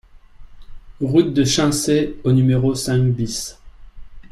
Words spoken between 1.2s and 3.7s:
de Chincé au numéro cinq BIS